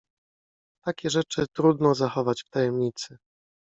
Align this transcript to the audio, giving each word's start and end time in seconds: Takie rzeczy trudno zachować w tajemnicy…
Takie 0.85 1.09
rzeczy 1.09 1.45
trudno 1.53 1.95
zachować 1.95 2.43
w 2.43 2.49
tajemnicy… 2.49 3.17